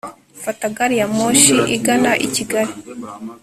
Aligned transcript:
Fata 0.43 0.67
gari 0.75 0.95
ya 1.01 1.07
moshi 1.17 1.55
igana 1.75 2.11
i 2.27 2.27
kigali 2.35 2.73